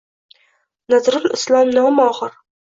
[0.93, 2.37] Nazrul Islom nomi oxir